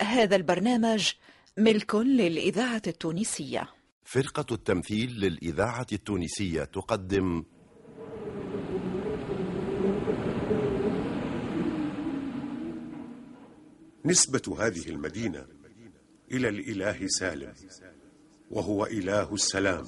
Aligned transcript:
هذا 0.00 0.36
البرنامج 0.36 1.12
ملك 1.58 1.94
للإذاعة 1.94 2.82
التونسية. 2.86 3.68
فرقة 4.04 4.54
التمثيل 4.54 5.20
للإذاعة 5.20 5.86
التونسية 5.92 6.64
تقدم 6.64 7.44
نسبة 14.04 14.56
هذه 14.66 14.88
المدينة 14.88 15.46
إلى 16.32 16.48
الإله 16.48 17.06
سالم 17.06 17.52
وهو 18.50 18.86
إله 18.86 19.34
السلام. 19.34 19.84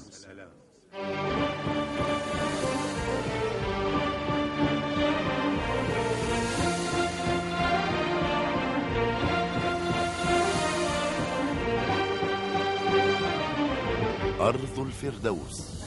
أرض 14.47 14.79
الفردوس. 14.79 15.83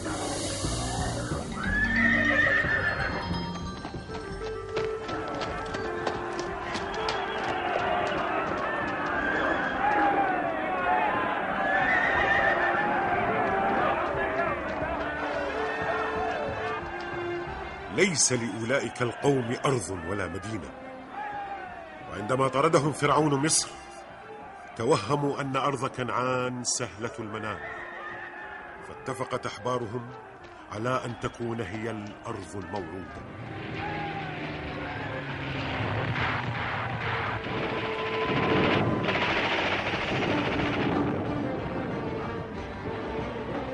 ليس 17.94 18.32
لأولئك 18.32 19.02
القوم 19.02 19.56
أرض 19.64 19.90
ولا 20.08 20.26
مدينة. 20.26 20.70
وعندما 22.10 22.48
طردهم 22.48 22.92
فرعون 22.92 23.34
مصر 23.34 23.68
توهموا 24.76 25.40
أن 25.40 25.56
أرض 25.56 25.86
كنعان 25.86 26.64
سهلة 26.64 27.12
المنام. 27.18 27.79
فاتفقت 28.90 29.46
أحبارهم 29.46 30.10
على 30.72 31.00
أن 31.04 31.20
تكون 31.20 31.60
هي 31.60 31.90
الأرض 31.90 32.56
الموعودة 32.64 33.20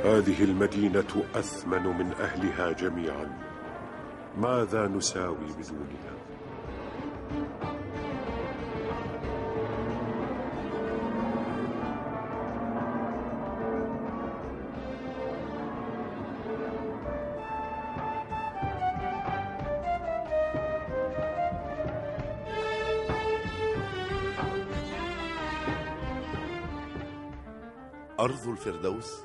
هذه 0.05 0.45
المدينة 0.45 1.25
أثمن 1.35 1.83
من 1.83 2.13
أهلها 2.21 2.73
جميعا. 2.73 3.39
ماذا 4.39 4.87
نساوي 4.89 5.37
بدونها؟ 5.59 6.17
أرض 28.27 28.49
الفردوس 28.49 29.23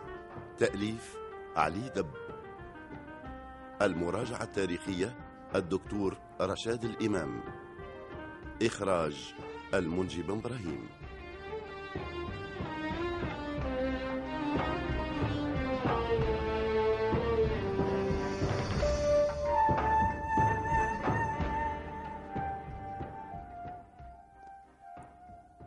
تأليف 0.57 1.17
علي 1.55 1.89
دب. 1.89 2.11
المراجعة 3.81 4.43
التاريخية 4.43 5.15
الدكتور 5.55 6.17
رشاد 6.41 6.83
الإمام. 6.83 7.41
إخراج 8.63 9.33
المنجي 9.73 10.21
بن 10.21 10.37
إبراهيم. 10.37 10.89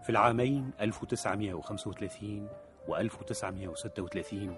في 0.02 0.10
العامين 0.10 0.70
1935 0.80 2.48
و 2.88 2.96
1936 2.96 4.56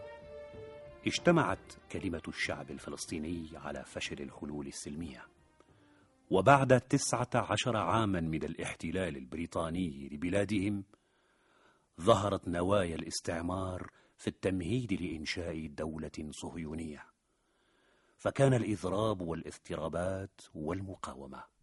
اجتمعت 1.06 1.72
كلمة 1.92 2.22
الشعب 2.28 2.70
الفلسطيني 2.70 3.50
على 3.54 3.84
فشل 3.84 4.22
الحلول 4.22 4.66
السلمية. 4.66 5.26
وبعد 6.31 6.81
تسعة 6.81 7.28
عشر 7.34 7.76
عاما 7.76 8.20
من 8.20 8.44
الاحتلال 8.44 9.16
البريطاني 9.16 10.09
لبلادهم 10.12 10.84
ظهرت 12.00 12.48
نوايا 12.48 12.94
الاستعمار 12.94 13.91
في 14.16 14.28
التمهيد 14.28 14.92
لإنشاء 14.92 15.66
دولة 15.66 16.31
صهيونية. 16.31 17.04
فكان 18.16 18.54
الإضراب 18.54 19.20
والاضطرابات 19.20 20.41
والمقاومة. 20.54 21.55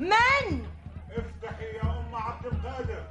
من؟ 0.00 0.66
افتحي 1.10 1.64
يا 1.64 1.82
ام 1.82 2.14
عبد 2.14 2.46
القادر. 2.46 3.06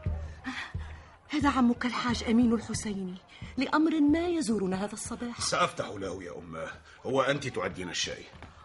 هذا 1.30 1.50
عمك 1.50 1.86
الحاج 1.86 2.24
أمين 2.24 2.54
الحسيني. 2.54 3.16
لأمر 3.58 4.00
ما 4.00 4.28
يزورنا 4.28 4.86
هذا 4.86 4.94
الصباح. 4.94 5.42
سأفتح 5.42 5.88
له 5.88 6.24
يا 6.24 6.38
أمة. 6.38 6.68
هو 7.06 7.22
أنت 7.22 7.48
تعدين 7.48 7.90
الشاي. 7.90 8.24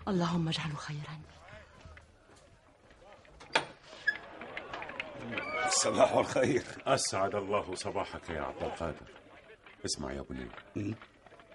اللهم 0.08 0.48
اجعله 0.48 0.74
خيرا. 0.74 1.20
صباح 5.68 6.12
الخير. 6.12 6.64
أسعد 6.86 7.34
الله 7.34 7.74
صباحك 7.74 8.30
يا 8.30 8.42
عبد 8.42 8.62
القادر. 8.62 9.06
اسمع 9.84 10.12
يا 10.12 10.22
بني. 10.22 10.94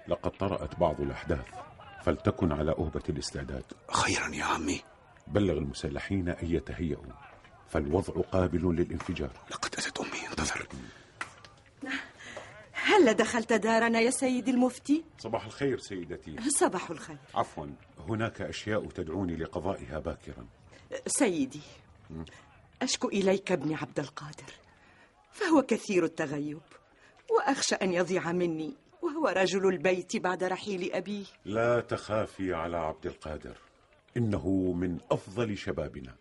لقد 0.07 0.31
طرأت 0.31 0.79
بعض 0.79 1.01
الأحداث 1.01 1.45
فلتكن 2.03 2.51
على 2.51 2.71
أهبة 2.71 3.03
الاستعداد. 3.09 3.63
خيرا 3.91 4.35
يا 4.35 4.43
عمي. 4.43 4.81
بلغ 5.29 5.57
المسلحين 5.57 6.29
أن 6.29 6.47
يتهيئوا 6.55 7.13
فالوضع 7.67 8.21
قابل 8.21 8.75
للانفجار. 8.75 9.31
لقد 9.51 9.75
أتت 9.75 9.99
أمي 9.99 10.27
انتظر. 10.29 10.67
هل 12.71 13.13
دخلت 13.13 13.53
دارنا 13.53 13.99
يا 13.99 14.09
سيدي 14.09 14.51
المفتي؟ 14.51 15.03
صباح 15.17 15.45
الخير 15.45 15.79
سيدتي. 15.79 16.49
صباح 16.49 16.89
الخير. 16.89 17.17
عفوا 17.35 17.67
هناك 17.99 18.41
أشياء 18.41 18.85
تدعوني 18.85 19.35
لقضائها 19.35 19.99
باكرا. 19.99 20.47
سيدي 21.07 21.61
أشكو 22.81 23.07
إليك 23.07 23.51
ابني 23.51 23.75
عبد 23.75 23.99
القادر 23.99 24.53
فهو 25.31 25.61
كثير 25.61 26.03
التغيب 26.03 26.61
وأخشى 27.29 27.75
أن 27.75 27.93
يضيع 27.93 28.31
مني 28.31 28.75
وهو 29.01 29.27
رجل 29.27 29.67
البيت 29.67 30.17
بعد 30.17 30.43
رحيل 30.43 30.93
أبيه. 30.93 31.25
لا 31.45 31.79
تخافي 31.79 32.53
على 32.53 32.77
عبد 32.77 33.05
القادر. 33.05 33.57
إنه 34.17 34.49
من 34.75 34.97
أفضل 35.11 35.57
شبابنا 35.57 36.15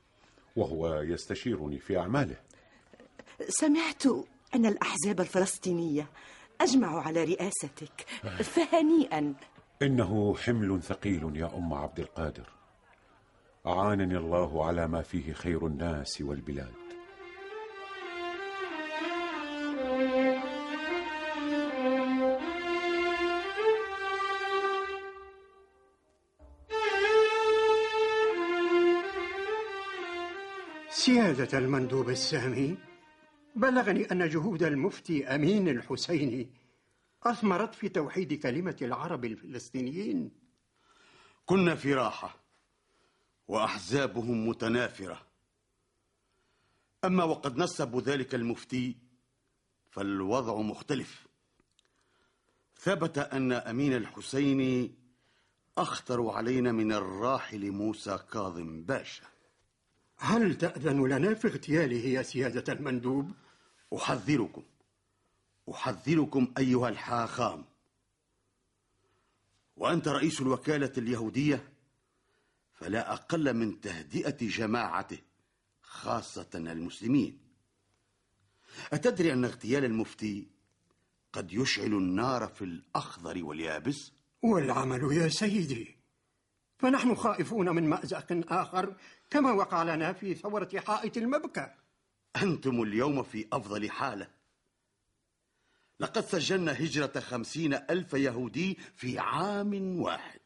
وهو 0.56 1.00
يستشيرني 1.00 1.78
في 1.78 1.99
أعماله. 1.99 2.37
سمعت 3.49 4.06
أن 4.54 4.66
الأحزاب 4.66 5.21
الفلسطينية 5.21 6.06
أجمعوا 6.60 7.00
على 7.00 7.25
رئاستك 7.25 8.06
فهنيئا. 8.43 9.34
إنه 9.82 10.37
حمل 10.37 10.82
ثقيل 10.82 11.37
يا 11.37 11.56
أم 11.56 11.75
عبد 11.75 12.00
القادر. 12.00 12.48
أعانني 13.66 14.16
الله 14.16 14.66
على 14.66 14.88
ما 14.88 15.03
فيه 15.03 15.32
خير 15.32 15.66
الناس 15.66 16.21
والبلاد. 16.21 16.88
سيادة 31.09 31.59
المندوب 31.59 32.10
السامي 32.10 32.78
بلغني 33.57 34.13
أن 34.13 34.28
جهود 34.28 34.63
المفتي 34.63 35.27
أمين 35.27 35.69
الحسيني 35.69 36.49
أثمرت 37.22 37.75
في 37.75 37.89
توحيد 37.89 38.43
كلمة 38.43 38.77
العرب 38.83 39.25
الفلسطينيين. 39.25 40.31
كنا 41.47 41.75
في 41.75 41.95
راحة 41.95 42.37
وأحزابهم 43.49 44.49
متنافرة. 44.49 45.27
أما 47.05 47.25
وقد 47.25 47.57
نسبوا 47.57 48.01
ذلك 48.01 48.34
المفتي 48.34 48.97
فالوضع 49.91 50.61
مختلف. 50.61 51.27
ثبت 52.77 53.19
أن 53.19 53.53
أمين 53.53 53.93
الحسيني 53.93 54.95
أخطر 55.78 56.31
علينا 56.31 56.72
من 56.72 56.93
الراحل 56.93 57.71
موسى 57.71 58.19
كاظم 58.33 58.83
باشا. 58.83 59.38
هل 60.18 60.59
تأذن 60.59 61.06
لنا 61.09 61.34
في 61.34 61.48
اغتياله 61.48 61.97
يا 61.97 62.22
سيادة 62.22 62.72
المندوب؟ 62.72 63.32
أحذركم 63.97 64.62
أحذركم 65.70 66.53
أيها 66.59 66.88
الحاخام 66.88 67.65
وأنت 69.76 70.09
رئيس 70.09 70.41
الوكالة 70.41 70.92
اليهودية 70.98 71.68
فلا 72.72 73.12
أقل 73.12 73.54
من 73.54 73.80
تهدئة 73.80 74.48
جماعته 74.48 75.18
خاصة 75.82 76.50
المسلمين 76.54 77.38
أتدري 78.92 79.32
أن 79.32 79.44
اغتيال 79.44 79.84
المفتي 79.84 80.47
قد 81.32 81.53
يشعل 81.53 81.86
النار 81.86 82.48
في 82.48 82.65
الأخضر 82.65 83.44
واليابس؟ 83.44 84.12
والعمل 84.42 85.12
يا 85.12 85.28
سيدي 85.28 85.97
فنحن 86.78 87.15
خائفون 87.15 87.68
من 87.68 87.88
مأزق 87.88 88.53
آخر 88.53 88.97
كما 89.30 89.53
وقع 89.53 89.83
لنا 89.83 90.13
في 90.13 90.34
ثورة 90.34 90.69
حائط 90.86 91.16
المبكى. 91.16 91.75
أنتم 92.42 92.83
اليوم 92.83 93.22
في 93.22 93.48
أفضل 93.53 93.91
حالة. 93.91 94.28
لقد 96.01 96.25
سجلنا 96.25 96.72
هجرة 96.72 97.21
خمسين 97.21 97.75
ألف 97.75 98.13
يهودي 98.13 98.78
في 98.97 99.19
عام 99.19 100.01
واحد. 100.01 100.41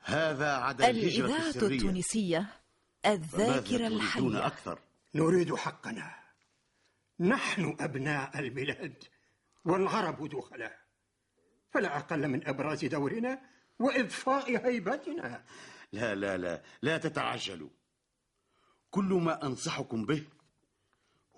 هذا 0.00 0.52
عدد 0.52 0.82
الهجرة 0.82 1.26
الإذاعة 1.26 1.48
السرية. 1.48 1.76
التونسية 1.76 2.46
الذاكرة 3.06 3.86
الحية. 3.86 4.46
أكثر؟ 4.46 4.78
نريد 5.14 5.54
حقنا. 5.54 6.14
نحن 7.20 7.76
أبناء 7.80 8.38
البلاد 8.38 9.04
والعرب 9.64 10.28
دخلاء. 10.28 10.78
فلا 11.70 11.96
أقل 11.96 12.28
من 12.28 12.46
إبراز 12.48 12.84
دورنا 12.84 13.42
وإضفاء 13.78 14.66
هيبتنا. 14.66 15.44
لا 15.92 16.14
لا 16.14 16.36
لا 16.36 16.62
لا 16.82 16.98
تتعجلوا. 16.98 17.70
كل 18.90 19.04
ما 19.04 19.46
أنصحكم 19.46 20.06
به 20.06 20.24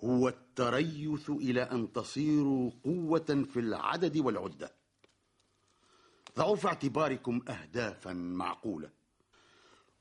هو 0.03 0.27
التريث 0.27 1.29
إلى 1.29 1.61
أن 1.61 1.93
تصيروا 1.93 2.71
قوة 2.83 3.45
في 3.53 3.59
العدد 3.59 4.17
والعدة. 4.17 4.71
ضعوا 6.37 6.55
في 6.55 6.67
اعتباركم 6.67 7.41
أهدافا 7.47 8.13
معقولة. 8.13 8.89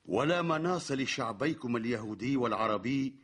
ولا 0.04 0.42
مناص 0.42 0.92
لشعبيكم 0.92 1.76
اليهودي 1.76 2.36
والعربي 2.36 3.14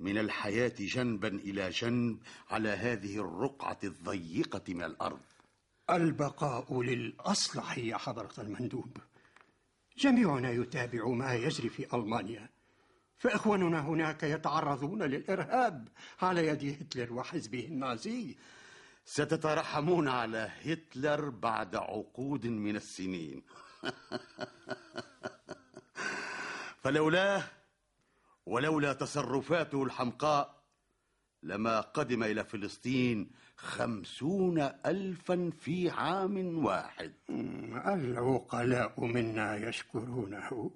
من 0.00 0.18
الحياة 0.18 0.74
جنبا 0.78 1.28
إلى 1.28 1.70
جنب 1.70 2.18
على 2.50 2.68
هذه 2.68 3.16
الرقعة 3.16 3.78
الضيقة 3.84 4.62
من 4.68 4.82
الأرض. 4.82 5.20
البقاء 5.90 6.82
للأصلح 6.82 7.78
يا 7.78 7.96
حضرة 7.96 8.32
المندوب. 8.38 8.96
جميعنا 9.98 10.50
يتابع 10.50 11.08
ما 11.08 11.34
يجري 11.34 11.68
في 11.68 11.96
ألمانيا. 11.96 12.53
فإخواننا 13.18 13.80
هناك 13.80 14.22
يتعرضون 14.22 15.02
للإرهاب. 15.02 15.88
على 16.22 16.46
يد 16.46 16.82
هتلر 16.82 17.12
وحزبه 17.12 17.64
النازي. 17.64 18.36
ستترحمون 19.04 20.08
على 20.08 20.50
هتلر 20.64 21.28
بعد 21.28 21.76
عقود 21.76 22.46
من 22.46 22.76
السنين. 22.76 23.42
فلولاه 26.82 27.44
ولولا 28.46 28.92
تصرفاته 28.92 29.82
الحمقاء 29.82 30.64
لما 31.42 31.80
قدم 31.80 32.22
إلى 32.22 32.44
فلسطين 32.44 33.30
خمسون 33.56 34.60
ألفا 34.86 35.50
في 35.60 35.90
عام 35.90 36.64
واحد. 36.64 37.12
العقلاء 37.28 39.04
منا 39.04 39.56
يشكرونه. 39.68 40.70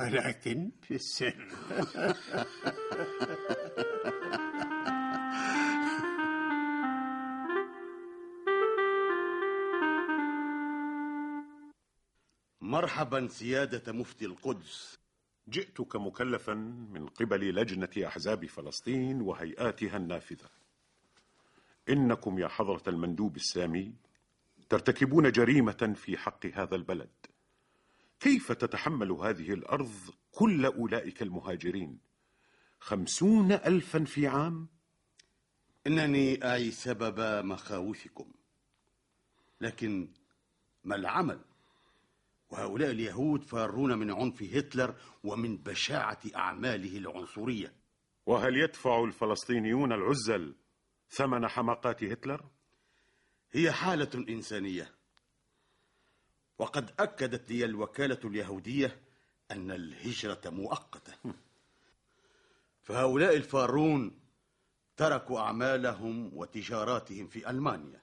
ولكن 0.00 0.70
في 0.82 0.94
السر 0.94 1.48
مرحبا 12.60 13.28
سيادة 13.28 13.92
مفتي 13.92 14.24
القدس. 14.24 14.98
جئتك 15.48 15.96
مكلفا 15.96 16.54
من 16.92 17.06
قبل 17.06 17.54
لجنة 17.54 18.06
أحزاب 18.06 18.46
فلسطين 18.46 19.20
وهيئاتها 19.20 19.96
النافذة. 19.96 20.48
إنكم 21.88 22.38
يا 22.38 22.48
حضرة 22.48 22.82
المندوب 22.88 23.36
السامي 23.36 23.92
ترتكبون 24.68 25.32
جريمة 25.32 25.94
في 25.96 26.16
حق 26.16 26.46
هذا 26.46 26.76
البلد. 26.76 27.10
كيف 28.20 28.52
تتحمل 28.52 29.12
هذه 29.12 29.52
الأرض 29.52 29.92
كل 30.32 30.66
أولئك 30.66 31.22
المهاجرين؟ 31.22 31.98
خمسون 32.80 33.52
ألفا 33.52 34.04
في 34.04 34.26
عام؟ 34.26 34.68
إنني 35.86 36.44
أعي 36.44 36.70
سبب 36.70 37.44
مخاوفكم 37.44 38.32
لكن 39.60 40.08
ما 40.84 40.96
العمل؟ 40.96 41.40
وهؤلاء 42.50 42.90
اليهود 42.90 43.42
فارون 43.44 43.98
من 43.98 44.10
عنف 44.10 44.42
هتلر 44.42 44.94
ومن 45.24 45.56
بشاعة 45.56 46.20
أعماله 46.36 46.98
العنصرية. 46.98 47.72
وهل 48.26 48.56
يدفع 48.56 49.04
الفلسطينيون 49.04 49.92
العزل 49.92 50.54
ثمن 51.08 51.48
حماقات 51.48 52.04
هتلر؟ 52.04 52.44
هي 53.52 53.72
حالة 53.72 54.10
إنسانية. 54.28 54.99
وقد 56.60 56.90
أكدت 56.98 57.50
لي 57.50 57.64
الوكالة 57.64 58.18
اليهودية 58.24 59.00
أن 59.50 59.70
الهجرة 59.70 60.40
مؤقتة. 60.46 61.14
فهؤلاء 62.82 63.36
الفارون 63.36 64.20
تركوا 64.96 65.40
أعمالهم 65.40 66.36
وتجاراتهم 66.36 67.26
في 67.26 67.50
ألمانيا. 67.50 68.02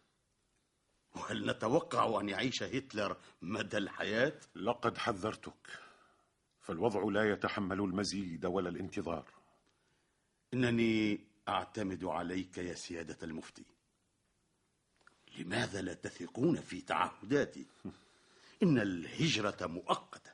وهل 1.16 1.50
نتوقع 1.50 2.22
أن 2.22 2.30
يعيش 2.30 2.64
هتلر 2.64 3.18
مدى 3.42 3.78
الحياة؟ 3.78 4.40
لقد 4.56 4.98
حذرتك. 4.98 5.80
فالوضع 6.62 7.04
لا 7.04 7.32
يتحمل 7.32 7.80
المزيد 7.80 8.46
ولا 8.46 8.70
الانتظار. 8.70 9.26
إنني 10.54 11.20
أعتمد 11.48 12.04
عليك 12.04 12.58
يا 12.58 12.74
سيادة 12.74 13.18
المفتي. 13.24 13.66
لماذا 15.38 15.82
لا 15.82 15.94
تثقون 15.94 16.56
في 16.56 16.82
تعهداتي؟ 16.82 17.66
إن 18.64 18.80
الهجرة 18.80 19.58
مؤقتة. 19.62 20.32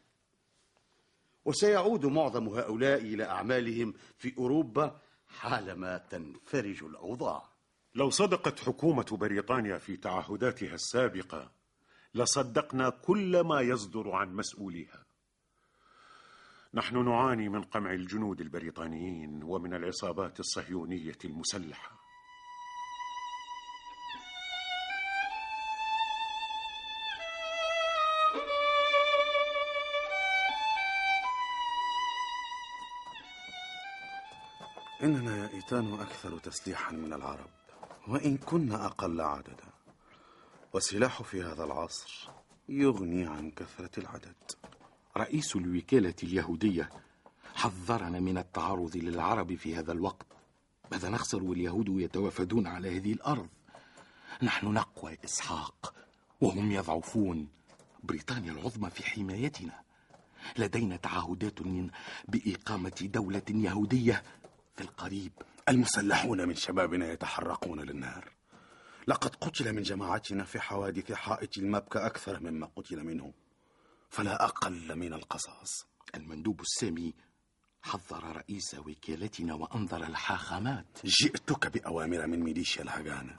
وسيعود 1.45 2.05
معظم 2.05 2.49
هؤلاء 2.49 3.01
إلى 3.01 3.23
أعمالهم 3.23 3.93
في 4.17 4.37
أوروبا 4.37 4.99
حالما 5.27 5.97
تنفرج 5.97 6.83
الأوضاع. 6.83 7.49
لو 7.95 8.09
صدقت 8.09 8.59
حكومة 8.59 9.05
بريطانيا 9.11 9.77
في 9.77 9.97
تعهداتها 9.97 10.73
السابقة 10.73 11.51
لصدقنا 12.15 12.89
كل 12.89 13.41
ما 13.41 13.61
يصدر 13.61 14.11
عن 14.11 14.35
مسؤوليها. 14.35 15.05
نحن 16.73 17.05
نعاني 17.05 17.49
من 17.49 17.61
قمع 17.61 17.93
الجنود 17.93 18.41
البريطانيين 18.41 19.43
ومن 19.43 19.73
العصابات 19.73 20.39
الصهيونية 20.39 21.17
المسلحة. 21.25 22.02
إننا 35.03 35.37
يا 35.37 35.53
إيتان 35.53 35.93
أكثر 35.93 36.37
تسليحا 36.37 36.91
من 36.91 37.13
العرب 37.13 37.49
وإن 38.07 38.37
كنا 38.37 38.85
أقل 38.85 39.21
عددا. 39.21 39.69
والسلاح 40.73 41.21
في 41.21 41.43
هذا 41.43 41.63
العصر 41.63 42.29
يغني 42.69 43.25
عن 43.25 43.51
كثرة 43.51 43.99
العدد. 43.99 44.35
رئيس 45.17 45.55
الوكالة 45.55 46.13
اليهودية 46.23 46.89
حذرنا 47.55 48.19
من 48.19 48.37
التعرض 48.37 48.97
للعرب 48.97 49.55
في 49.55 49.75
هذا 49.75 49.91
الوقت. 49.91 50.27
ماذا 50.91 51.09
نخسر 51.09 51.43
واليهود 51.43 51.89
يتوافدون 51.89 52.67
على 52.67 52.97
هذه 52.97 53.13
الأرض؟ 53.13 53.49
نحن 54.43 54.67
نقوى 54.67 55.17
إسحاق 55.25 55.93
وهم 56.41 56.71
يضعفون. 56.71 57.47
بريطانيا 58.03 58.51
العظمى 58.51 58.89
في 58.89 59.03
حمايتنا. 59.03 59.83
لدينا 60.57 60.95
تعهدات 60.95 61.61
من 61.61 61.89
بإقامة 62.27 63.09
دولة 63.13 63.43
يهودية 63.49 64.23
في 64.75 64.81
القريب 64.81 65.31
المسلحون 65.69 66.47
من 66.47 66.55
شبابنا 66.55 67.11
يتحرقون 67.11 67.79
للنار 67.79 68.31
لقد 69.07 69.35
قتل 69.35 69.73
من 69.73 69.81
جماعتنا 69.81 70.43
في 70.43 70.59
حوادث 70.59 71.11
حائط 71.11 71.57
المبكى 71.57 71.99
أكثر 71.99 72.39
مما 72.39 72.69
قتل 72.75 73.03
منه 73.03 73.33
فلا 74.09 74.45
أقل 74.45 74.95
من 74.95 75.13
القصاص. 75.13 75.85
المندوب 76.15 76.61
السامي 76.61 77.13
حذر 77.81 78.23
رئيس 78.35 78.75
وكالتنا 78.75 79.53
وأنظر 79.53 80.03
الحاخامات. 80.03 80.85
جئتك 81.05 81.67
بأوامر 81.67 82.27
من 82.27 82.39
ميليشيا 82.39 82.81
الهجانة 82.83 83.35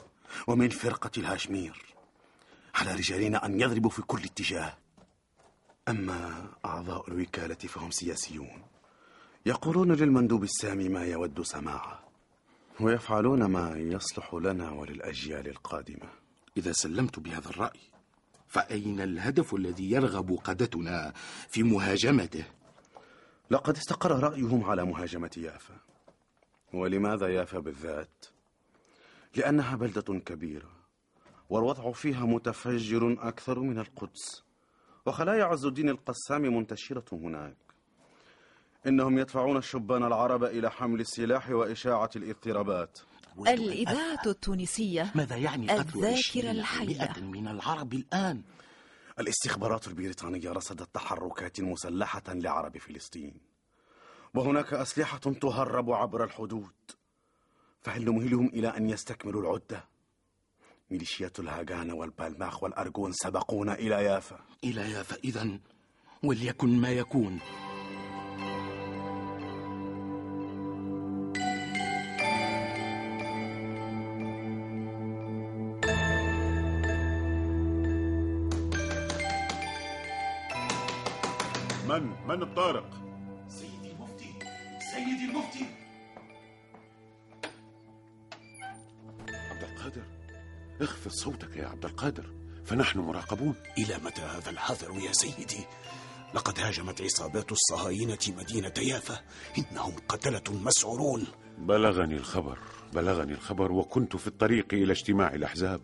ومن 0.47 0.69
فرقة 0.69 1.11
الهاشمير 1.19 1.95
على 2.75 2.95
رجالنا 2.95 3.47
أن 3.47 3.61
يضربوا 3.61 3.91
في 3.91 4.03
كل 4.03 4.25
اتجاه 4.25 4.77
أما 5.89 6.49
أعضاء 6.65 7.09
الوكالة 7.11 7.55
فهم 7.55 7.91
سياسيون. 7.91 8.63
يقولون 9.47 9.93
للمندوب 9.93 10.43
السامي 10.45 10.89
ما 10.89 11.05
يود 11.05 11.43
سماعه 11.43 12.01
ويفعلون 12.81 13.45
ما 13.45 13.79
يصلح 13.79 14.35
لنا 14.35 14.71
وللأجيال 14.71 15.49
القادمة 15.49 16.09
إذا 16.57 16.73
سلمت 16.73 17.19
بهذا 17.19 17.49
الرأي 17.49 17.81
فأين 18.49 19.01
الهدف 19.01 19.55
الذي 19.55 19.91
يرغب 19.91 20.33
قادتنا 20.45 21.13
في 21.49 21.63
مهاجمته؟ 21.63 22.45
لقد 23.51 23.77
استقر 23.77 24.21
رأيهم 24.21 24.65
على 24.65 24.85
مهاجمة 24.85 25.31
يافا 25.37 25.77
ولماذا 26.73 27.29
يافا 27.29 27.59
بالذات؟ 27.59 28.27
لأنها 29.37 29.77
بلدة 29.77 30.19
كبيرة 30.19 30.71
والوضع 31.51 31.93
فيها 31.93 32.25
متفجر 32.27 33.17
أكثر 33.29 33.61
من 33.61 33.79
القدس 33.79 34.43
وخلايا 35.07 35.45
عز 35.45 35.65
الدين 35.65 35.89
القسام 35.89 36.43
منتشرة 36.43 37.05
هناك 37.13 37.57
إنهم 38.87 39.19
يدفعون 39.19 39.57
الشبان 39.57 40.05
العرب 40.05 40.45
إلى 40.45 40.71
حمل 40.71 41.01
السلاح 41.01 41.51
وإشاعة 41.51 42.11
الاضطرابات. 42.17 42.99
الإذاعة 43.39 44.27
التونسية 44.27 45.13
ماذا 45.15 45.37
يعني 45.37 45.69
قتل 45.69 45.99
الذاكرة 45.99 46.51
الحية؟ 46.51 47.23
من 47.23 47.49
العرب 47.49 47.95
الآن؟ 47.95 48.43
الاستخبارات 49.21 49.89
البريطانية 49.89 50.51
رصدت 50.51 50.89
تحركات 50.95 51.61
مسلحة 51.61 52.23
لعرب 52.29 52.79
فلسطين. 52.79 53.35
وهناك 54.35 54.75
أسلحة 54.75 55.19
تهرب 55.19 55.91
عبر 55.91 56.25
الحدود. 56.25 56.73
فهل 57.81 58.05
نمهلهم 58.05 58.47
إلى 58.47 58.69
أن 58.69 58.91
يستكملوا 58.91 59.41
العدة؟ 59.43 59.85
ميليشيات 60.91 61.41
الهاغانا 61.41 61.95
والبالماخ 61.95 62.63
والأرجون 62.63 63.13
سبقونا 63.13 63.75
إلى 63.75 64.05
يافا. 64.05 64.39
إلى 64.65 64.91
يافا 64.91 65.17
إذا 65.25 65.59
وليكن 66.23 66.81
ما 66.81 66.91
يكون. 66.91 67.41
من؟ 81.89 82.27
من 82.29 82.43
الطارق؟ 82.43 82.91
سيدي 83.49 83.93
المفتي 83.93 84.35
سيدي 84.95 85.25
المفتي 85.31 85.67
عبد 89.29 89.63
القادر 89.63 90.03
اخفض 90.81 91.11
صوتك 91.11 91.57
يا 91.57 91.67
عبد 91.67 91.85
القادر 91.85 92.31
فنحن 92.65 92.99
مراقبون. 92.99 93.55
إلى 93.79 93.99
متى 94.05 94.23
هذا 94.23 94.51
الحذر 94.51 94.99
يا 94.99 95.13
سيدي؟ 95.13 95.67
لقد 96.35 96.61
هاجمت 96.61 97.03
عصابات 97.03 97.53
الصهاينة 97.53 98.19
مدينة 98.29 98.75
يافا 98.79 99.21
إنهم 99.59 99.93
قتلة 100.09 100.43
مسعورون. 100.63 101.27
بلغني 101.59 102.17
الخبر 102.17 102.59
بلغني 102.93 103.33
الخبر 103.33 103.73
وكنت 103.73 104.17
في 104.17 104.27
الطريق 104.27 104.75
إلى 104.75 104.93
اجتماع 104.93 105.35
الأحزاب. 105.35 105.81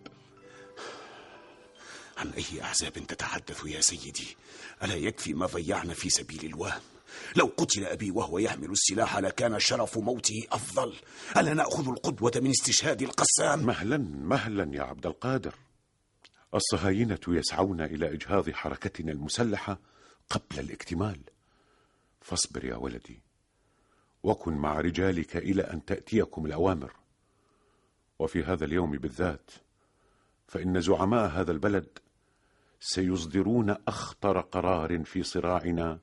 عن 2.20 2.30
أي 2.30 2.62
أحزاب 2.62 2.92
تتحدث 2.92 3.64
يا 3.66 3.80
سيدي؟ 3.80 4.36
ألا 4.82 4.94
يكفي 4.94 5.34
ما 5.34 5.46
ضيعنا 5.46 5.94
في 5.94 6.10
سبيل 6.10 6.44
الوهم؟ 6.44 6.80
لو 7.36 7.52
قتل 7.56 7.84
أبي 7.84 8.10
وهو 8.10 8.38
يحمل 8.38 8.70
السلاح 8.70 9.18
لكان 9.18 9.60
شرف 9.60 9.98
موته 9.98 10.46
أفضل 10.52 10.94
ألا 11.36 11.54
نأخذ 11.54 11.88
القدوة 11.88 12.32
من 12.36 12.50
استشهاد 12.50 13.02
القسام؟ 13.02 13.66
مهلا 13.66 13.98
مهلا 13.98 14.76
يا 14.76 14.82
عبد 14.82 15.06
القادر 15.06 15.54
الصهاينة 16.54 17.20
يسعون 17.28 17.80
إلى 17.80 18.14
إجهاض 18.14 18.50
حركتنا 18.50 19.12
المسلحة 19.12 19.78
قبل 20.30 20.60
الاكتمال 20.60 21.20
فاصبر 22.20 22.64
يا 22.64 22.76
ولدي 22.76 23.22
وكن 24.22 24.54
مع 24.54 24.80
رجالك 24.80 25.36
إلى 25.36 25.62
أن 25.62 25.84
تأتيكم 25.84 26.46
الأوامر 26.46 26.92
وفي 28.18 28.44
هذا 28.44 28.64
اليوم 28.64 28.90
بالذات 28.90 29.50
فإن 30.48 30.80
زعماء 30.80 31.30
هذا 31.30 31.52
البلد 31.52 31.98
سيصدرون 32.80 33.70
أخطر 33.88 34.40
قرار 34.40 35.04
في 35.04 35.22
صراعنا 35.22 35.98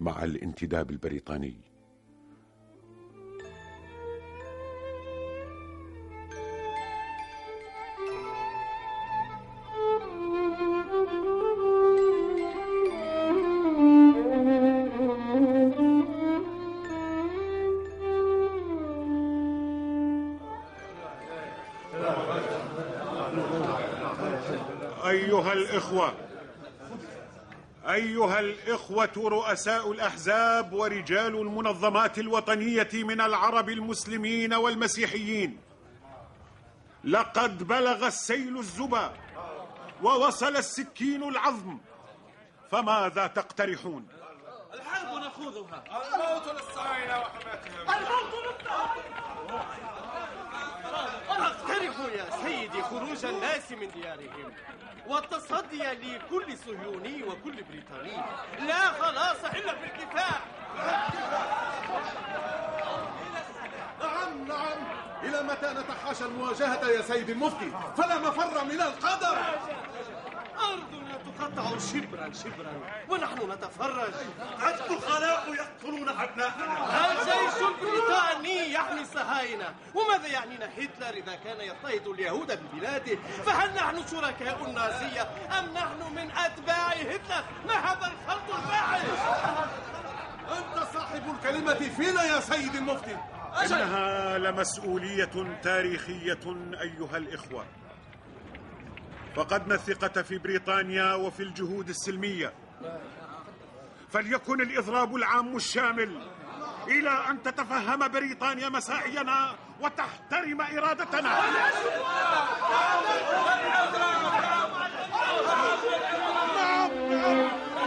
مع 0.00 0.24
الانتداب 0.24 0.90
البريطاني. 0.90 1.73
أيها 25.14 25.52
الإخوة 25.52 26.14
أيها 27.88 28.40
الإخوة 28.40 29.10
رؤساء 29.16 29.92
الأحزاب 29.92 30.72
ورجال 30.72 31.36
المنظمات 31.40 32.18
الوطنية 32.18 32.88
من 32.94 33.20
العرب 33.20 33.68
المسلمين 33.68 34.54
والمسيحيين 34.54 35.58
لقد 37.04 37.62
بلغ 37.62 38.06
السيل 38.06 38.58
الزبا 38.58 39.12
ووصل 40.02 40.56
السكين 40.56 41.22
العظم 41.22 41.78
فماذا 42.70 43.26
تقترحون؟ 43.26 44.06
الحرب 44.74 45.18
نخوضها. 45.18 45.84
الموت 45.86 46.48
للصهاينة 46.54 47.18
وحماتهم. 47.18 47.90
الموت 47.90 48.34
أقترح 51.28 51.98
يا 52.14 52.26
سيدي 52.44 52.82
خروج 52.82 53.24
الناس 53.24 53.72
من 53.72 53.90
ديارهم 53.90 54.52
والتصدي 55.06 55.78
لكل 55.82 56.58
صهيوني 56.58 57.22
وكل 57.22 57.62
بريطاني. 57.62 58.16
لا 58.66 58.80
خلاص 58.80 59.44
إلا 59.54 59.74
بالدفاع 59.74 60.40
نعم 64.00 64.48
نعم. 64.48 64.78
إلى 65.22 65.42
متى 65.42 65.74
نتحاشى 65.80 66.24
المواجهة 66.24 66.88
يا 66.88 67.02
سيدي 67.02 67.32
المفتي؟ 67.32 67.72
فلا 67.96 68.18
مفر 68.18 68.64
من 68.64 68.80
القدر. 68.80 69.38
أرضنا 70.74 71.18
تقطع 71.26 71.78
شبرا 71.78 72.32
شبرا. 72.32 72.72
ونحن 73.08 73.50
نتفرج. 73.52 74.12
الدخلاء 74.66 75.54
يقتلون 75.54 76.08
أبناءنا. 76.08 77.10
الجيش 77.10 77.58
البريطاني 77.68 78.72
يحمي 78.72 79.00
الصهاينة 79.00 79.74
وماذا 79.94 80.26
يعنينا 80.26 80.66
هتلر 80.66 81.14
إذا 81.14 81.34
كان 81.34 81.60
يضطهد 81.60 82.06
اليهود 82.06 82.50
في 82.50 82.62
بلاده 82.72 83.16
فهل 83.46 83.74
نحن 83.74 84.06
شركاء 84.10 84.64
النازية 84.64 85.22
أم 85.58 85.64
نحن 85.74 86.14
من 86.16 86.30
أتباع 86.30 86.88
هتلر؟ 86.88 87.44
ما 87.68 87.74
هذا 87.74 88.12
الخلط 88.12 88.54
الفاحش 88.58 89.00
أنت 90.58 90.88
صاحب 90.94 91.22
الكلمة 91.34 91.74
فينا 91.74 92.22
يا 92.22 92.40
سيدي 92.40 92.78
المفتي. 92.78 93.16
إنها 93.64 94.38
لمسؤولية 94.38 95.58
تاريخية 95.62 96.44
أيها 96.80 97.16
الإخوة. 97.16 97.64
فقدنا 99.36 99.74
الثقة 99.74 100.22
في 100.22 100.38
بريطانيا 100.38 101.14
وفي 101.14 101.42
الجهود 101.42 101.88
السلمية. 101.88 102.52
فليكن 104.10 104.60
الإضراب 104.60 105.16
العام 105.16 105.56
الشامل 105.56 106.28
إلى 106.88 107.10
أن 107.30 107.42
تتفهم 107.42 108.08
بريطانيا 108.08 108.68
مساعينا 108.68 109.54
وتحترم 109.80 110.60
إرادتنا. 110.60 111.40
نعم 116.56 116.90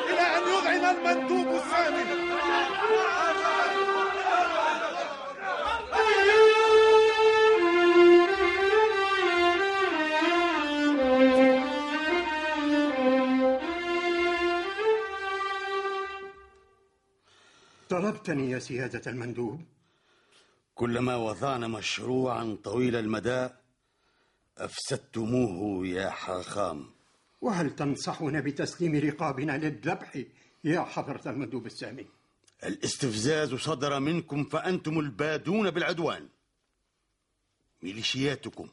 إلى 0.10 0.26
أن 0.38 0.44
يذعن 0.48 0.96
المندوب 0.96 1.56
الثامن. 1.56 2.28
طلبتني 17.90 18.52
يا 18.52 18.60
سيادة 18.60 19.12
المندوب. 19.12 19.62
كلما 20.76 21.16
وضعنا 21.16 21.68
مشروعا 21.68 22.58
طويل 22.64 22.96
المدى 22.96 23.50
أفسدتموه 24.58 25.88
يا 25.88 26.10
حاخام 26.10 26.90
وهل 27.42 27.76
تنصحنا 27.76 28.40
بتسليم 28.40 28.96
رقابنا 28.96 29.58
للذبح 29.58 30.24
يا 30.64 30.82
حضرة 30.82 31.22
المندوب 31.32 31.66
السامي؟ 31.66 32.06
الاستفزاز 32.64 33.54
صدر 33.56 34.00
منكم 34.00 34.44
فأنتم 34.44 35.00
البادون 35.00 35.72
بالعدوان. 35.72 36.28
ميليشياتكم 37.84 38.70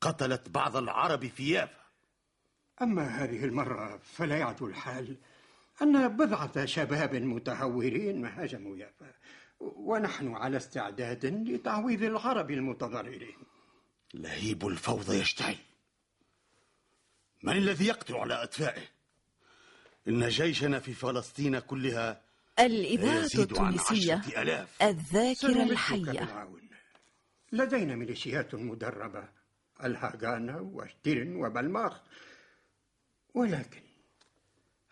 قتلت 0.00 0.48
بعض 0.48 0.76
العرب 0.76 1.26
في 1.26 1.50
يافا. 1.50 1.84
أما 2.82 3.06
هذه 3.06 3.44
المرة 3.44 4.00
فلا 4.02 4.36
يعدو 4.38 4.66
الحال. 4.66 5.16
أن 5.82 6.16
بضعة 6.16 6.64
شباب 6.64 7.14
متهورين 7.14 8.26
هاجموا 8.26 8.76
يافا 8.76 9.12
ونحن 9.60 10.34
على 10.34 10.56
استعداد 10.56 11.26
لتعويض 11.26 12.02
العرب 12.02 12.50
المتضررين. 12.50 13.36
لهيب 14.14 14.66
الفوضى 14.66 15.16
يشتعل. 15.16 15.56
من 17.42 17.56
الذي 17.56 17.86
يقتل 17.86 18.14
على 18.14 18.42
أدفائه 18.42 18.82
إن 20.08 20.28
جيشنا 20.28 20.78
في 20.78 20.92
فلسطين 20.94 21.58
كلها 21.58 22.20
الإذاعة 22.58 23.28
التونسية. 23.38 24.22
الذاكرة 24.82 25.62
الحية. 25.62 26.48
لدينا 27.52 27.94
ميليشيات 27.96 28.54
مدربة 28.54 29.28
الهاغانا 29.84 30.60
وشتيرن 30.60 31.36
وبلماخ 31.36 32.00
ولكن 33.34 33.83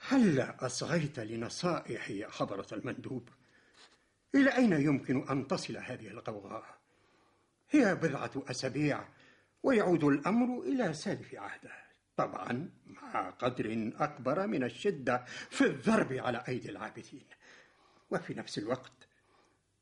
هلا 0.08 0.66
أصغيت 0.66 1.20
لنصائحي 1.20 2.18
يا 2.18 2.28
حضرة 2.28 2.66
المندوب؟ 2.72 3.28
إلى 4.34 4.56
أين 4.56 4.72
يمكن 4.72 5.28
أن 5.28 5.46
تصل 5.46 5.76
هذه 5.76 6.06
الغوغاء 6.08 6.78
هي 7.70 7.94
بضعة 7.94 8.30
أسابيع 8.36 9.04
ويعود 9.62 10.04
الأمر 10.04 10.62
إلى 10.62 10.94
سالف 10.94 11.34
عهده 11.34 11.72
طبعا 12.16 12.70
مع 12.86 13.30
قدر 13.30 13.92
أكبر 13.96 14.46
من 14.46 14.64
الشدة 14.64 15.24
في 15.50 15.66
الضرب 15.66 16.12
على 16.12 16.44
أيدي 16.48 16.70
العابثين 16.70 17.26
وفي 18.10 18.34
نفس 18.34 18.58
الوقت 18.58 18.92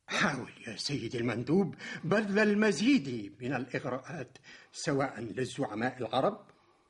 حاول 0.06 0.50
يا 0.66 0.76
سيدي 0.76 1.18
المندوب 1.18 1.74
بذل 2.04 2.38
المزيد 2.38 3.36
من 3.40 3.54
الإغراءات 3.54 4.38
سواء 4.72 5.20
للزعماء 5.20 5.98
العرب 5.98 6.46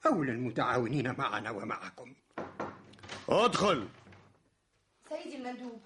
أو 0.06 0.22
للمتعاونين 0.22 1.14
معنا 1.18 1.50
ومعكم. 1.50 2.14
ادخل. 3.30 3.88
سيدي 5.08 5.36
المندوب 5.36 5.80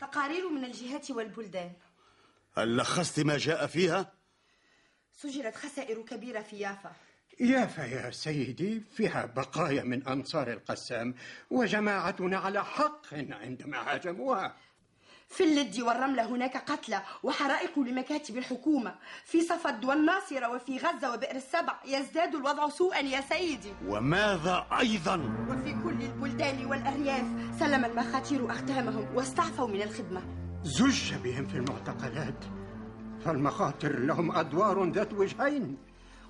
تقارير 0.00 0.48
من 0.48 0.64
الجهات 0.64 1.10
والبلدان. 1.10 1.72
هل 2.56 2.76
لخصت 2.76 3.20
ما 3.20 3.38
جاء 3.38 3.66
فيها؟ 3.66 4.12
سجلت 5.12 5.56
خسائر 5.56 6.02
كبيرة 6.02 6.40
في 6.40 6.56
يافا. 6.56 6.92
يافا 7.40 7.82
يا 7.82 8.10
سيدي 8.10 8.80
فيها 8.80 9.26
بقايا 9.26 9.82
من 9.82 10.06
أنصار 10.06 10.52
القسام 10.52 11.14
وجماعتنا 11.50 12.38
على 12.38 12.64
حق 12.64 13.14
عندما 13.14 13.94
هاجموها. 13.94 14.56
في 15.28 15.44
اللد 15.44 15.80
والرملة 15.80 16.24
هناك 16.28 16.56
قتلى 16.70 17.02
وحرائق 17.22 17.78
لمكاتب 17.78 18.38
الحكومة. 18.38 18.94
في 19.24 19.40
صفد 19.40 19.84
والناصرة 19.84 20.54
وفي 20.54 20.78
غزة 20.78 21.14
وبئر 21.14 21.36
السبع 21.36 21.74
يزداد 21.86 22.34
الوضع 22.34 22.68
سوءا 22.68 22.98
يا 22.98 23.20
سيدي. 23.20 23.72
وماذا 23.86 24.66
أيضا؟ 24.78 25.16
وفي 25.50 25.72
كل 25.84 26.02
البلدان 26.02 26.66
والأرياف 26.66 27.26
سلم 27.60 27.84
المخاتير 27.84 28.50
أختامهم 28.50 29.14
واستعفوا 29.14 29.68
من 29.68 29.82
الخدمة. 29.82 30.22
زج 30.62 31.14
بهم 31.14 31.46
في 31.46 31.54
المعتقلات 31.54 32.44
فالمخاطر 33.24 33.98
لهم 33.98 34.36
أدوار 34.36 34.90
ذات 34.90 35.12
وجهين. 35.12 35.76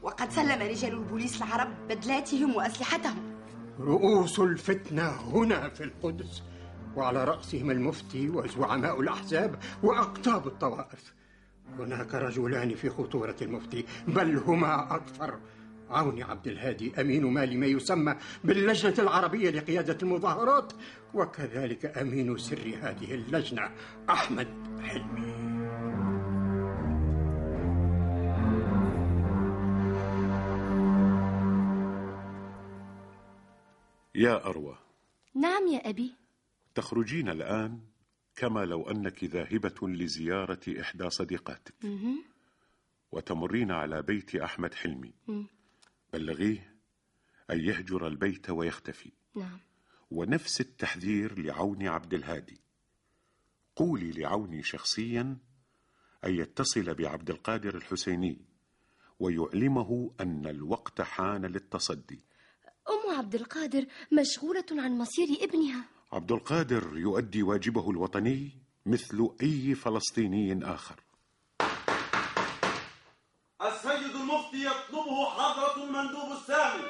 وقد 0.02 0.30
سلم 0.30 0.62
رجال 0.62 0.92
البوليس 0.92 1.42
العرب 1.42 1.88
بدلاتهم 1.88 2.56
وأسلحتهم. 2.56 3.36
رؤوس 3.80 4.40
الفتنة 4.40 5.08
هنا 5.08 5.68
في 5.68 5.84
القدس. 5.84 6.42
وعلى 6.96 7.24
رأسهم 7.24 7.70
المفتي 7.70 8.28
وزعماء 8.28 9.00
الأحزاب 9.00 9.58
وأقطاب 9.82 10.46
الطوائف. 10.46 11.14
هناك 11.78 12.14
رجلان 12.14 12.74
في 12.74 12.90
خطورة 12.90 13.36
المفتي 13.42 13.84
بل 14.08 14.36
هما 14.36 14.94
أكثر. 14.94 15.38
عوني 15.90 16.22
عبد 16.22 16.46
الهادي 16.46 17.00
أمين 17.00 17.24
مال 17.26 17.60
ما 17.60 17.66
يسمى 17.66 18.14
باللجنة 18.44 18.94
العربية 18.98 19.50
لقيادة 19.50 19.98
المظاهرات 20.02 20.72
وكذلك 21.14 21.98
أمين 21.98 22.38
سر 22.38 22.78
هذه 22.82 23.14
اللجنة 23.14 23.70
أحمد 24.10 24.48
حلمي. 24.82 25.56
يا 34.14 34.46
أروى. 34.46 34.78
نعم 35.34 35.66
يا 35.66 35.90
أبي. 35.90 36.25
تخرجين 36.76 37.28
الآن 37.28 37.80
كما 38.36 38.64
لو 38.64 38.90
أنك 38.90 39.24
ذاهبة 39.24 39.88
لزيارة 39.88 40.80
إحدى 40.80 41.10
صديقاتك. 41.10 41.74
وتمرين 43.12 43.70
على 43.70 44.02
بيت 44.02 44.34
أحمد 44.34 44.74
حلمي. 44.74 45.14
بلغيه 46.12 46.74
أن 47.50 47.60
يهجر 47.60 48.06
البيت 48.06 48.50
ويختفي. 48.50 49.12
نعم. 49.34 49.58
ونفس 50.10 50.60
التحذير 50.60 51.38
لعون 51.38 51.86
عبد 51.88 52.14
الهادي. 52.14 52.60
قولي 53.76 54.10
لعوني 54.10 54.62
شخصيا 54.62 55.36
أن 56.24 56.34
يتصل 56.34 56.94
بعبد 56.94 57.30
القادر 57.30 57.74
الحسيني 57.74 58.44
ويعلمه 59.18 60.14
أن 60.20 60.46
الوقت 60.46 61.00
حان 61.00 61.46
للتصدي. 61.46 62.24
أم 62.88 63.18
عبد 63.18 63.34
القادر 63.34 63.86
مشغولة 64.20 64.66
عن 64.70 64.98
مصير 64.98 65.28
ابنها. 65.40 65.95
عبد 66.12 66.32
القادر 66.32 66.98
يؤدي 66.98 67.42
واجبه 67.42 67.90
الوطني 67.90 68.50
مثل 68.86 69.30
أي 69.42 69.74
فلسطيني 69.74 70.74
آخر 70.74 71.00
السيد 73.62 74.14
المفتي 74.16 74.64
يطلبه 74.66 75.24
حضرة 75.30 75.84
المندوب 75.84 76.32
السامي 76.32 76.84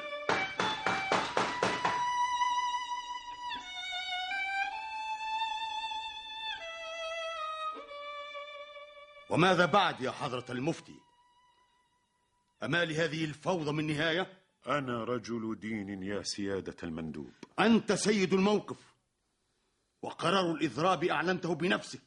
وماذا 9.29 9.65
بعد 9.65 10.01
يا 10.01 10.11
حضرة 10.11 10.45
المفتي؟ 10.49 10.95
أما 12.63 12.85
لهذه 12.85 13.25
الفوضى 13.25 13.71
من 13.71 13.87
نهاية؟ 13.87 14.33
أنا 14.67 15.03
رجل 15.03 15.59
دين 15.59 16.03
يا 16.03 16.21
سيادة 16.23 16.75
المندوب 16.83 17.31
أنت 17.59 17.93
سيد 17.93 18.33
الموقف 18.33 18.77
وقرار 20.01 20.51
الإضراب 20.51 21.03
أعلنته 21.03 21.55
بنفسك. 21.55 22.01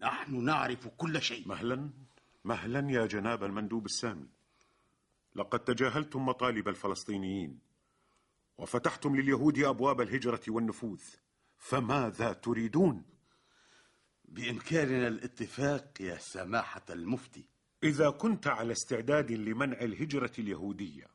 نحن 0.00 0.44
نعرف 0.44 0.88
كل 0.88 1.22
شيء. 1.22 1.48
مهلا 1.48 1.90
مهلا 2.44 2.90
يا 2.90 3.06
جناب 3.06 3.44
المندوب 3.44 3.86
السامي. 3.86 4.28
لقد 5.34 5.60
تجاهلتم 5.60 6.26
مطالب 6.26 6.68
الفلسطينيين 6.68 7.58
وفتحتم 8.58 9.16
لليهود 9.16 9.58
أبواب 9.58 10.00
الهجرة 10.00 10.42
والنفوذ. 10.48 11.02
فماذا 11.58 12.32
تريدون؟ 12.32 13.02
بإمكاننا 14.24 15.08
الاتفاق 15.08 16.00
يا 16.00 16.18
سماحة 16.18 16.84
المفتي. 16.90 17.44
إذا 17.82 18.10
كنت 18.10 18.46
على 18.46 18.72
استعداد 18.72 19.32
لمنع 19.32 19.80
الهجرة 19.80 20.32
اليهودية 20.38 21.13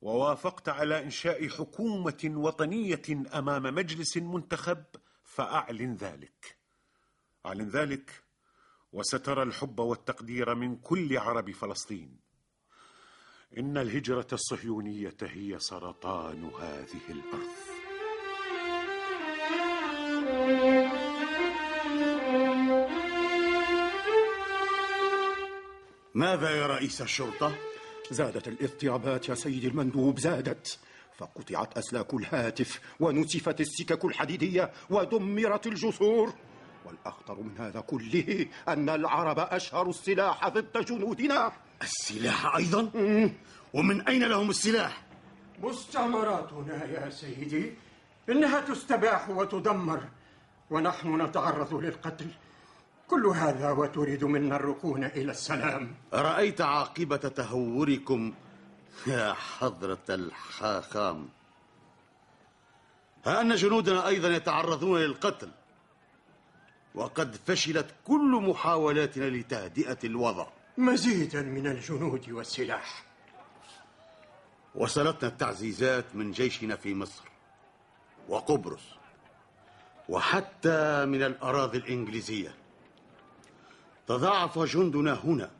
ووافقت 0.00 0.68
على 0.68 1.02
إنشاء 1.02 1.48
حكومة 1.48 2.18
وطنية 2.24 3.02
أمام 3.34 3.62
مجلس 3.62 4.16
منتخب 4.16 4.84
فأعلن 5.24 5.94
ذلك. 5.94 6.56
أعلن 7.46 7.68
ذلك 7.68 8.22
وسترى 8.92 9.42
الحب 9.42 9.78
والتقدير 9.78 10.54
من 10.54 10.76
كل 10.76 11.18
عرب 11.18 11.50
فلسطين. 11.50 12.16
إن 13.58 13.78
الهجرة 13.78 14.26
الصهيونية 14.32 15.16
هي 15.22 15.58
سرطان 15.58 16.50
هذه 16.60 17.00
الأرض. 17.08 17.50
ماذا 26.14 26.50
يا 26.50 26.66
رئيس 26.66 27.02
الشرطة؟ 27.02 27.69
زادت 28.10 28.48
الاضطرابات 28.48 29.28
يا 29.28 29.34
سيدي 29.34 29.68
المندوب 29.68 30.18
زادت. 30.18 30.78
فقطعت 31.18 31.78
أسلاك 31.78 32.14
الهاتف 32.14 32.80
ونسفت 33.00 33.60
السكك 33.60 34.04
الحديدية 34.04 34.70
ودمرت 34.90 35.66
الجسور. 35.66 36.34
والأخطر 36.84 37.40
من 37.40 37.58
هذا 37.58 37.80
كله 37.80 38.46
أن 38.68 38.88
العرب 38.88 39.38
أشهروا 39.38 39.90
السلاح 39.90 40.48
ضد 40.48 40.84
جنودنا 40.84 41.52
السلاح 41.82 42.56
أيضا؟ 42.56 42.90
ومن 43.74 44.08
أين 44.08 44.24
لهم 44.24 44.50
السلاح؟ 44.50 45.02
مستعمراتنا 45.62 46.84
يا 46.84 47.10
سيدي 47.10 47.72
إنها 48.28 48.60
تستباح 48.60 49.30
وتدمر 49.30 50.02
ونحن 50.70 51.22
نتعرض 51.22 51.74
للقتل. 51.74 52.26
كل 53.10 53.26
هذا 53.26 53.70
وتريد 53.70 54.24
منا 54.24 54.56
الركون 54.56 55.04
إلى 55.04 55.30
السلام. 55.30 55.94
رأيت 56.12 56.60
عاقبة 56.60 57.16
تهوركم 57.16 58.32
يا 59.06 59.32
حضرة 59.32 60.06
الحاخام. 60.10 61.28
ها 63.26 63.40
أن 63.40 63.54
جنودنا 63.54 64.06
أيضا 64.06 64.28
يتعرضون 64.28 65.00
للقتل. 65.00 65.50
وقد 66.94 67.36
فشلت 67.46 67.94
كل 68.04 68.42
محاولاتنا 68.48 69.24
لتهدئة 69.24 69.98
الوضع. 70.04 70.46
مزيدا 70.78 71.42
من 71.42 71.66
الجنود 71.66 72.30
والسلاح. 72.30 73.04
وصلتنا 74.74 75.28
التعزيزات 75.28 76.04
من 76.14 76.32
جيشنا 76.32 76.76
في 76.76 76.94
مصر 76.94 77.24
وقبرص 78.28 78.82
وحتى 80.08 81.06
من 81.06 81.22
الأراضي 81.22 81.78
الإنجليزية. 81.78 82.59
تضاعف 84.10 84.58
جندنا 84.58 85.14
هنا 85.24 85.50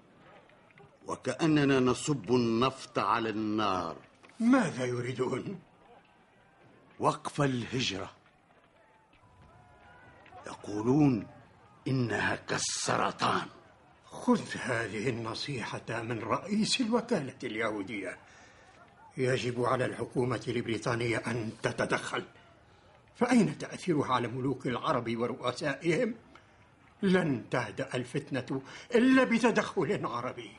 وكأننا 1.06 1.80
نصب 1.80 2.30
النفط 2.30 2.98
على 2.98 3.28
النار. 3.28 3.96
ماذا 4.40 4.84
يريدون؟ 4.84 5.60
وقف 6.98 7.42
الهجرة. 7.42 8.10
يقولون 10.46 11.26
إنها 11.88 12.36
كالسرطان. 12.36 13.46
خذ 14.04 14.42
هذه 14.56 15.08
النصيحة 15.08 16.02
من 16.02 16.18
رئيس 16.18 16.80
الوكالة 16.80 17.38
اليهودية. 17.44 18.18
يجب 19.16 19.64
على 19.64 19.84
الحكومة 19.84 20.44
البريطانية 20.48 21.16
أن 21.16 21.50
تتدخل. 21.62 22.24
فأين 23.16 23.58
تأثيرها 23.58 24.12
على 24.12 24.28
ملوك 24.28 24.66
العرب 24.66 25.16
ورؤسائهم؟ 25.16 26.14
لن 27.02 27.44
تهدأ 27.50 27.88
الفتنة 27.94 28.62
إلا 28.94 29.24
بتدخل 29.24 30.06
عربي. 30.06 30.50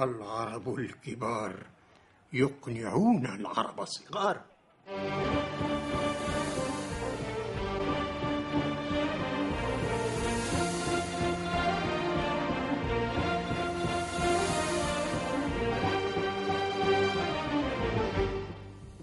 العرب 0.00 0.74
الكبار 0.74 1.66
يقنعون 2.32 3.26
العرب 3.26 3.80
الصغار 3.80 4.40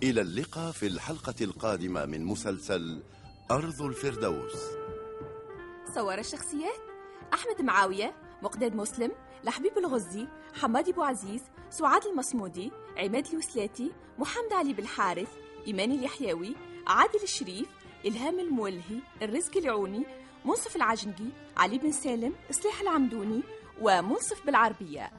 إلى 0.03 0.21
اللقاء 0.21 0.71
في 0.71 0.87
الحلقة 0.87 1.35
القادمة 1.41 2.05
من 2.05 2.25
مسلسل 2.25 3.03
أرض 3.51 3.81
الفردوس. 3.81 4.80
صور 5.95 6.17
الشخصيات. 6.17 6.79
أحمد 7.33 7.61
معاوية 7.61 8.13
مقداد 8.41 8.75
مسلم 8.75 9.11
لحبيب 9.43 9.77
الغزي 9.77 10.27
حماد 10.61 10.89
أبو 10.89 11.03
عزيز 11.03 11.41
سعاد 11.69 12.05
المصمودي 12.05 12.71
عماد 12.97 13.27
الوسلاتي 13.27 13.91
محمد 14.19 14.53
علي 14.53 14.73
بالحارث 14.73 15.29
إيمان 15.67 15.91
اليحيوي 15.91 16.55
عادل 16.87 17.23
الشريف 17.23 17.67
إلهام 18.05 18.39
المولهي 18.39 18.99
الرزق 19.21 19.57
العوني 19.57 20.05
منصف 20.45 20.75
العجنقي 20.75 21.27
علي 21.57 21.77
بن 21.77 21.91
سالم 21.91 22.33
إصلاح 22.49 22.81
العمدوني 22.81 23.43
ومنصف 23.81 24.45
بالعربية. 24.45 25.11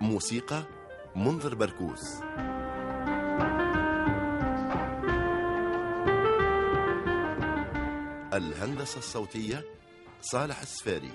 موسيقى 0.00 0.62
منذر 1.16 1.54
بركوس 1.54 2.20
الهندسة 8.34 8.98
الصوتية 8.98 9.64
صالح 10.20 10.60
السفاري. 10.60 11.10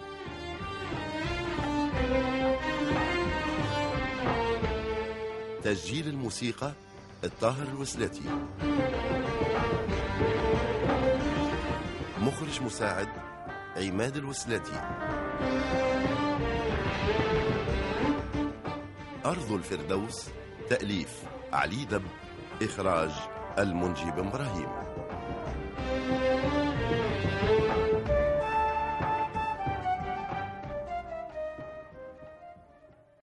تسجيل 5.63 6.07
الموسيقى 6.07 6.71
الطاهر 7.23 7.67
الوسلاتي. 7.67 8.21
مخرج 12.19 12.61
مساعد 12.61 13.09
عماد 13.77 14.17
الوسلاتي. 14.17 14.81
أرض 19.25 19.51
الفردوس 19.51 20.29
تأليف 20.69 21.23
علي 21.53 21.85
دب 21.85 22.03
إخراج 22.61 23.11
المنجي 23.57 24.11
بن 24.11 24.27
إبراهيم. 24.27 24.98